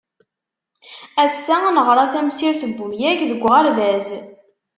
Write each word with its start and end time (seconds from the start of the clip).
Ass-a 1.23 1.57
neɣra 1.75 2.05
tamsirt 2.13 2.61
n 2.65 2.71
umyag 2.85 3.19
deg 3.31 3.41
uɣerbaz. 3.47 4.07